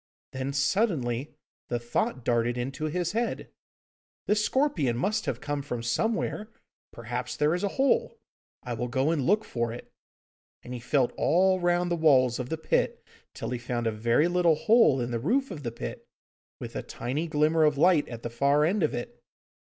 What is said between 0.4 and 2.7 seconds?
suddenly the thought darted